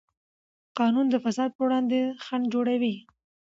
قانون 0.79 1.05
د 1.09 1.15
فساد 1.23 1.49
پر 1.57 1.63
وړاندې 1.67 1.99
خنډ 2.23 2.45
جوړوي. 2.53 2.95